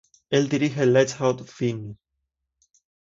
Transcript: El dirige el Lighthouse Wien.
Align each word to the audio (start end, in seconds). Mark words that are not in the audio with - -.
El 0.31 0.49
dirige 0.49 0.81
el 0.81 0.93
Lighthouse 0.93 1.59
Wien. 1.59 1.99